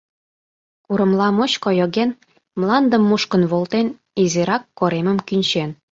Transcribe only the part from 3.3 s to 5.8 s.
волтен, изирак коремым кӱнчен.